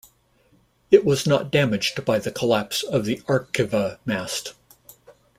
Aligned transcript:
It 0.89 1.05
was 1.05 1.27
not 1.27 1.51
damaged 1.51 2.05
by 2.05 2.17
the 2.17 2.31
collapse 2.31 2.81
of 2.81 3.05
the 3.05 3.17
Arqiva 3.27 3.99
mast. 4.03 4.53